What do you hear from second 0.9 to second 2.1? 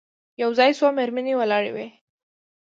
مېرمنې ولاړې وې.